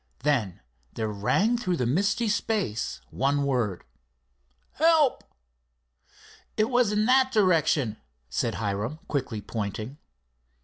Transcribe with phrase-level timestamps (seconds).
[0.23, 0.61] Then
[0.93, 3.83] there rang through the misty space one word:
[4.71, 5.23] "Help!"
[6.57, 9.99] "It was in that direction," said Hiram quickly, pointing.